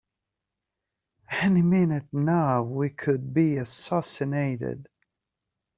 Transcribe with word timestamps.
Any 1.29 1.61
minute 1.61 2.05
now 2.11 2.63
we 2.63 2.89
could 2.89 3.35
be 3.35 3.57
assassinated! 3.57 4.89